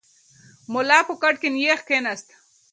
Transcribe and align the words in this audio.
ملا 0.73 0.99
په 1.07 1.13
کټ 1.21 1.35
کې 1.41 1.49
نېغ 1.55 1.79
کښېناست. 1.87 2.27